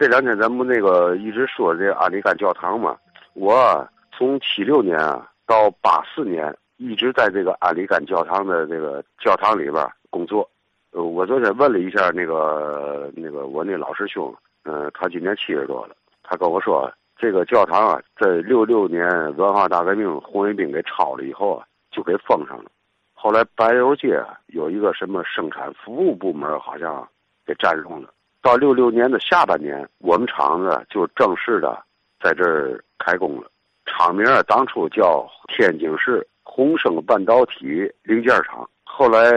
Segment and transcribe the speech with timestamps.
[0.00, 2.96] 这两天咱们那个一直说这安里干教堂嘛，
[3.34, 10.48] 我从七六年啊到八四年一直在这个安里干教堂的这个教堂里边工作。
[10.92, 14.34] 呃，我昨天问了一下那个那个我那老师兄，
[14.64, 19.06] 嗯，他今年七十多了，他跟我说，这个教堂啊，在六六年
[19.36, 22.70] 文化大革命红卫兵给抄了以后啊，就给封上了。
[23.12, 27.06] 后来白油街有一个什么生产服务部门，好像
[27.44, 28.08] 给占用了。
[28.42, 31.78] 到六六年的下半年，我们厂子就正式的
[32.20, 33.50] 在这儿开工了。
[33.86, 39.30] 厂名啊，当初叫天津市宏升半导体零件厂，后来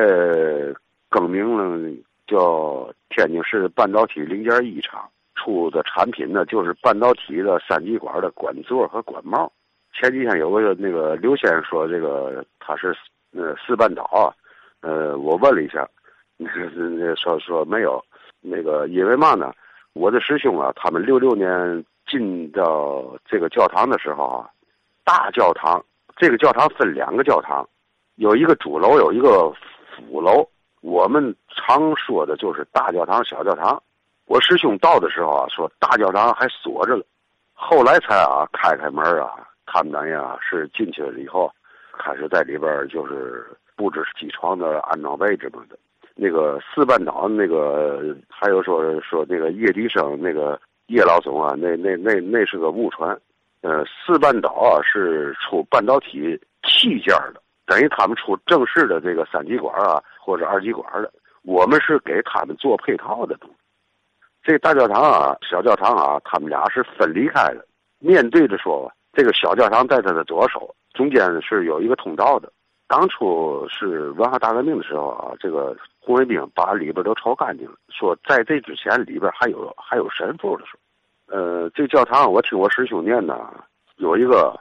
[1.09, 1.92] 更名了
[2.28, 5.09] 叫天津市半导体零件一厂。
[5.36, 9.52] 出的产品呢，就是半导体的三极管的管座和管帽。
[9.92, 12.95] 前几天有个那个刘先生说，这个他是
[13.36, 14.31] 呃四半岛啊，
[14.81, 15.90] 呃，我问了一下，
[16.38, 18.02] 那个那说说没有。
[18.44, 19.52] 那个因为嘛呢？
[19.94, 24.50] 我的师兄啊，他们六六年进到这个教堂的时候啊，
[25.04, 25.84] 大教堂
[26.17, 27.67] 这个教堂分两个教堂，
[28.16, 29.52] 有一个主楼，有一个
[29.95, 30.48] 辅楼。
[30.82, 33.82] 我们常说的就是大教堂、小教堂。
[34.26, 37.06] 我师兄到的时候啊，说大教堂还锁着了，
[37.54, 41.50] 后来才啊开开门啊，他们等于啊是进去了以后，
[41.98, 43.45] 开始在里边就是
[43.76, 45.78] 布置机床的安装位置么的。
[46.16, 53.20] 那个四半岛那个，还有说说那个叶迪生那个叶老总啊，那那那那是个误传。
[53.61, 61.11] 呃，四半岛啊是出半导体器件的，等于他们出正式的这个三极管啊或者二极管的，
[61.44, 63.55] 我们是给他们做配套的东西。
[64.44, 67.66] 这大教堂啊，小教堂啊，他们俩是分离开的。
[68.00, 72.52] 面对着说吧，这个小教堂在他的左手，中间是有一个通道的。
[72.88, 75.75] 当初是文化大革命的时候啊，这个。
[76.06, 80.78] 红卫兵把里边都抄干净了，说在这之前里边还有还有神父的说，
[81.28, 83.40] 呃，这教堂我听我师兄念的，
[83.95, 84.54] 有一个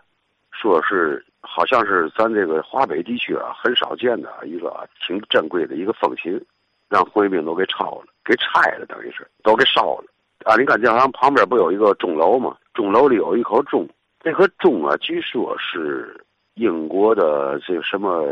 [0.53, 6.41] 说是好像是咱这个华北地区啊很少见的一个挺珍贵的一个风琴，
[6.89, 10.05] 让红卫兵都给抄了，给拆了，等于是都给烧了。
[10.45, 12.57] 安里干教堂旁边不有一个钟楼吗？
[12.73, 13.89] 钟楼里有一口钟，
[14.21, 16.25] 这颗钟啊，据说是
[16.55, 18.25] 英国的这什么，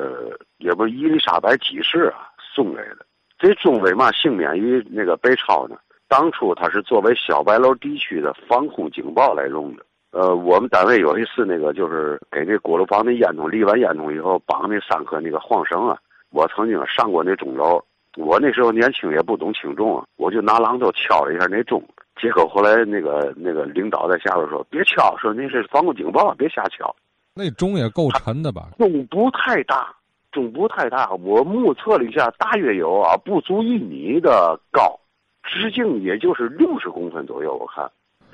[0.59, 2.29] 也不是伊丽莎白几世啊。
[2.53, 3.07] 送给的，
[3.41, 5.77] 这钟为嘛幸免于那个被抄呢？
[6.09, 9.83] 当初它是作为小白楼地区的防空警报来用的。
[10.12, 15.97] 呃，我们单位有一次那个就是给那锅炉房那烟囱立完烟囱以后，绑那三颗那个晃绳啊。
[16.31, 17.83] 我曾经上过那钟楼，
[18.17, 21.83] 我那时候年轻也不懂轻重啊，我就拿榔头敲了一下那钟，
[22.21, 26.95] 结果后来那个那个领导在下边说：“别敲，说那是防空警报，别瞎敲。”
[27.33, 28.69] 那钟也够沉的吧？
[28.78, 29.95] 钟不太大。
[30.33, 34.99] 钟不太大，我目测了一下，大约有啊不足一米的高，
[35.43, 37.57] 直径也就是六十公分左右。
[37.57, 37.91] 我看，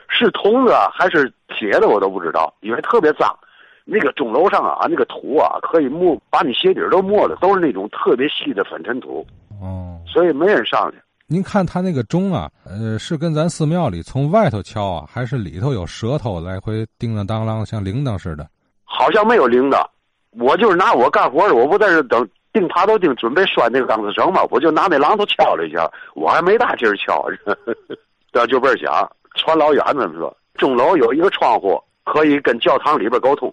[0.09, 3.35] 是铜的还是铁的，我都不知道，因为特别脏。
[3.89, 9.25] 那个钟楼上啊，那个土啊，可以没把你鞋底都没了，都是那种特别细的粉尘土。
[9.63, 10.99] 哦，所以没人上去。
[11.29, 18.47] 您看他那个钟啊，呃，是跟咱寺庙里从外头敲啊，还是里头有舌头来回叮当当啷，像铃铛似的？
[18.85, 19.85] 好像没有铃铛。
[20.33, 27.25] 我就是拿我干活的，我不在这等钉爬头钉，准备拴那个钢丝绳嘛，我就拿那榔头敲了一下，我还没大劲儿敲，
[28.33, 30.09] 这就倍儿响，传老远了。
[30.13, 33.53] 说钟楼有一个窗户，可以跟教堂里边沟通，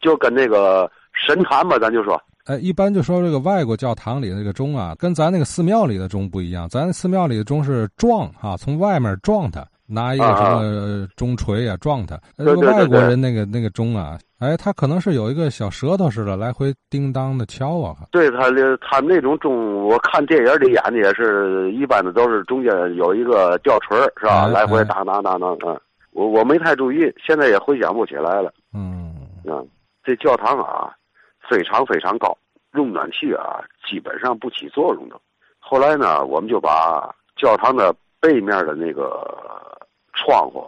[0.00, 2.20] 就跟那个神坛吧，咱就说。
[2.44, 9.64] 哎，一般就说这个外国教堂里那个钟啊，跟咱那个寺庙里的钟不一样，咱寺庙里的钟是撞哈，从外面撞它。
[9.88, 17.96] 拿一个什么钟锤啊撞它，那个外国人那个那个钟啊，哎，他可能是有一个小舌头似的来回叮当的敲啊。
[18.12, 24.46] 对他的他那种钟，我看电影里演的也是一般的，都是中间有一个吊锤是吧？
[24.46, 25.80] 来回当当当当啊。
[26.12, 28.52] 我我没太注意，现在也回想不起来了。
[28.74, 29.14] 嗯
[29.48, 29.64] 啊，
[30.04, 30.92] 这教堂啊，
[31.48, 32.36] 非常非常高，
[32.74, 35.16] 用暖气啊基本上不起作用的。
[35.58, 39.44] 后来呢，我们就把教堂的背面的那个。
[40.18, 40.66] 窗户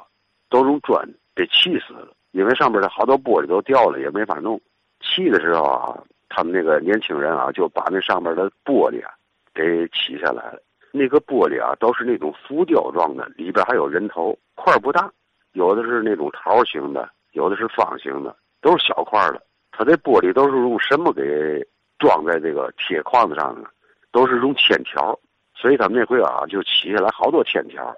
[0.50, 1.02] 都用砖
[1.34, 2.08] 给砌死了，
[2.38, 4.60] 因为上边的好多玻璃都掉了，也没法弄。
[5.00, 9.12] 砌的时候啊，他们那个年轻人啊，就把那上面的玻璃啊
[9.52, 10.62] 给砌下来了。
[10.92, 15.10] 那个玻璃啊，都是那种浮雕状的，里边还有人头，块不大，
[15.54, 19.42] 有的是那种桃形的，有的是方形的，都是小块的。
[19.72, 21.66] 它这玻璃都是用什么给
[21.98, 23.68] 装在这个铁框子上的？
[24.12, 25.18] 都是用铅条，
[25.56, 27.92] 所以他们那回啊，就砌下来好多铅条。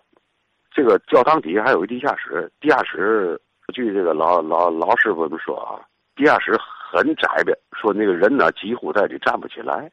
[0.72, 5.80] 这个教堂底下还有一地下室，地下室据这个老老老师傅们说啊，
[6.16, 9.90] 地下室很窄的，说那个人呢几乎在里站不起来。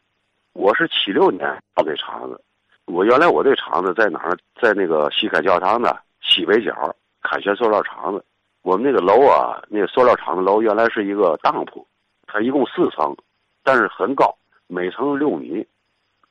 [0.53, 1.41] 我是七六年
[1.75, 2.41] 到这厂子，
[2.85, 4.37] 我原来我这厂子在哪儿？
[4.59, 6.73] 在那个西开教堂的西北角
[7.21, 8.23] 开旋塑料厂子。
[8.63, 11.85] 我们那个楼啊，那个塑料厂的楼原来是一个当铺，
[12.25, 13.15] 它一共四层，
[13.63, 14.35] 但是很高，
[14.67, 15.65] 每层六米。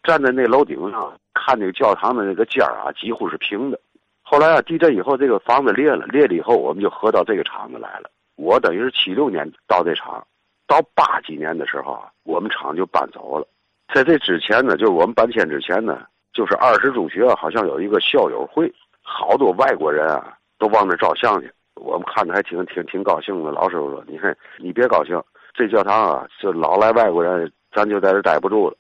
[0.03, 3.81] 站在那楼顶上看那个教堂的那个尖儿啊，几乎是平的。
[4.29, 8.11] 后来啊，地震以后，这个房子裂了，裂了以后，我们就合到这个厂子来了。
[8.35, 10.27] 我等于是七六年到这厂，
[10.67, 13.47] 到八几年的时候啊，我们厂就搬走了。
[13.95, 18.71] 在这之前呢，就是我们搬迁之前呢，就是二十中学好像有一个校友会，
[19.01, 21.49] 好多外国人啊都往那照相去。
[21.77, 23.53] 我们看着还挺挺挺高兴的。
[23.53, 25.23] 老师傅说：“你看，你别高兴，
[25.55, 28.77] 这教堂啊，就老来外国人，咱就在这待不住了。”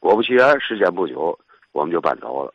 [0.00, 1.38] 果不其然，时间不久，
[1.72, 2.52] 我们就搬走了。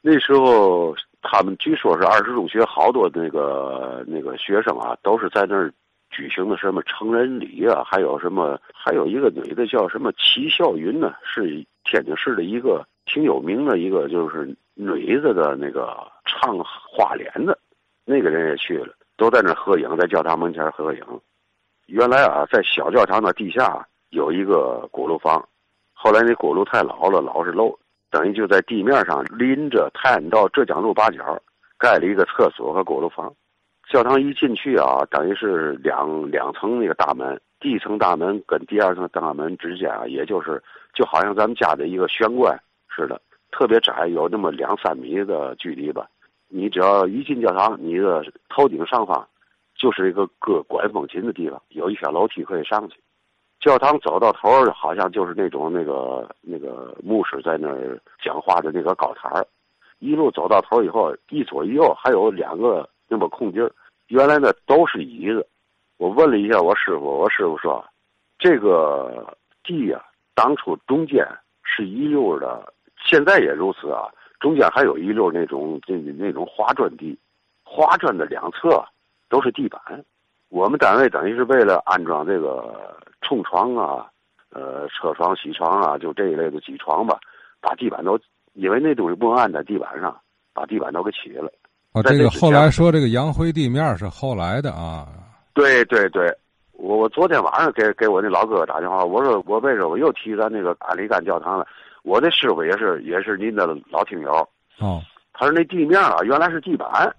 [0.00, 5.72] 那时候，他们据说是二十中学好多那个那个学生啊，都是在那儿
[6.10, 15.96] 举行的什么成人礼啊，还有什么，还有一个女的叫什么齐笑云呢，是天津市的一个挺有名的一个就是女子的那个
[16.26, 17.56] 唱花脸的，
[18.04, 21.02] 那个人也去了，都在那合影，在教堂门前合影。
[21.86, 25.42] 原来啊，在小教堂的地下有一个锅炉房。
[25.92, 27.78] 后来那锅炉太老了，老是漏，
[28.12, 31.42] 等于就在地面上临着泰安道浙江路八角
[31.78, 33.34] 盖了一个厕所和锅炉房。
[33.88, 40.62] 教堂一进去啊，等于是两两层那个大门，第一层大门跟第二层大门之间啊，也就是
[40.94, 42.56] 就好像咱们家的一个玄关
[42.94, 43.20] 似的，
[43.50, 46.06] 特别窄，有那么两三米的距离吧。
[46.48, 49.26] 你只要一进教堂，你的头顶上方
[49.74, 53.00] 就是一个搁管风琴的地方，有一条楼梯可以上去。
[53.62, 59.46] 教堂走到头儿，好像就是那种那个那个牧师在那儿讲话的那个高台儿，
[60.00, 63.70] 一路走到头以后，一左一右还有两个那么空地儿，
[64.08, 65.46] 原来呢都是椅子。
[65.96, 67.84] 我问了一下我师傅，我师傅说，
[68.36, 69.32] 这个
[69.62, 70.04] 地呀，
[70.34, 71.24] 当初中间
[71.62, 72.74] 是一溜的，
[73.04, 74.10] 现在也如此啊，
[74.40, 77.16] 中间还有一溜那种那那种花砖地，
[77.62, 78.84] 花砖的两侧
[79.28, 79.80] 都是地板。
[80.48, 83.00] 我们单位等于是为了安装这个。
[83.22, 84.06] 冲床啊，
[84.50, 87.18] 呃，车床、铣床啊，就这一类的机床吧，
[87.60, 88.18] 把地板都
[88.52, 90.14] 因为那东西不能按在地板上，
[90.52, 91.50] 把地板都给起了。
[91.92, 95.08] 哦，这个后来说这个洋灰地面是后来的啊。
[95.54, 96.26] 对对对，
[96.72, 101.66] 我我昨天晚上给给我那老哥哥打电话，我说我为什么我又提咱那个阿里干教堂了？
[102.02, 104.32] 我的师傅也是也是您的老听友。
[104.78, 105.02] 哦。
[105.34, 107.14] 他说那地面啊原来是地板，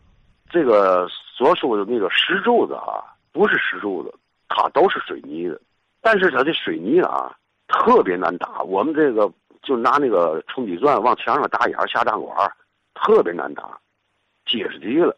[0.49, 4.13] 这个所说的那个石柱子啊不是石柱子，
[4.47, 5.59] 它都是水泥的。
[6.03, 7.33] 但是它的水泥啊，
[7.67, 8.61] 特别难打。
[8.63, 12.51] 我们这个就拿那个冲击钻往墙上打眼下弹管，
[12.93, 13.79] 特别难打，
[14.45, 15.15] 结实极了。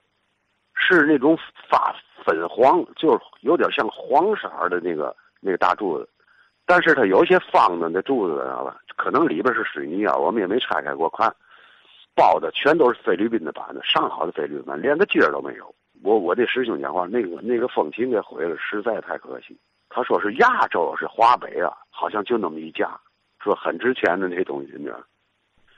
[0.75, 1.35] 是那种
[1.67, 6.07] 发粉黄，就是有点像黄色的那个那个大柱子。
[6.67, 8.77] 但是它有些方的那柱子，知道吧？
[8.95, 11.35] 可能里边是水泥啊，我们也没拆开过看。
[12.13, 15.73] 包的全都是菲律宾的板子，上好的菲律宾板，连个尖儿都没有。
[16.03, 19.57] 我我这师兄讲话，那个那个风琴给毁了，实在太可惜。
[19.89, 22.89] 他说是亚洲是华北啊，好像就那么一家，
[23.41, 24.91] 说很值钱的那东西呢。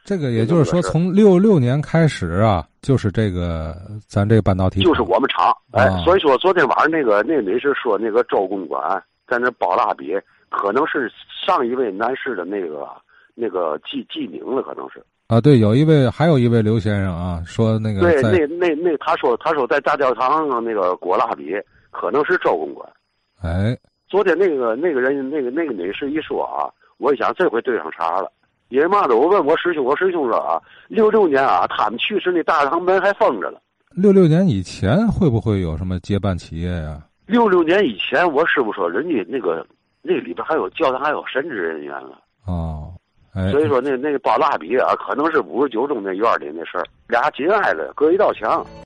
[0.03, 3.75] 这个也就是说，从六六年开始啊，就是这个
[4.07, 10.17] 咱这个半导体就是我们厂哎，所以说昨天晚上那个那女士说那个周公馆在那包蜡笔，
[10.49, 11.11] 可能是
[11.45, 12.87] 上一位男士的那个
[13.35, 21.53] 那个记记名了，可能是啊，对，有一位还有一位刘先生啊，说那个对那那那他说他说在大教堂上那个裹蜡笔，
[21.91, 22.89] 可能是周公馆，
[23.41, 23.77] 哎。
[24.07, 28.31] 昨天那个那个人那个那个女士一说啊，我一想这回对上茬了。
[28.69, 29.15] 因为嘛呢？
[29.15, 33.61] 我问我师兄，我师兄说啊，六六年啊，他们去世那大堂门还封着了。
[33.91, 37.01] 六六年以前会不会有什么接办企业呀？
[37.27, 39.65] 六六年以前，我师傅说人家那个
[40.01, 42.21] 那里边还有教堂，还有神职人员了。
[42.45, 42.91] 哦，
[43.51, 48.65] 所以说那那个包蜡笔啊，可能是五十九中那院里那事儿，俩紧挨着，隔一道墙。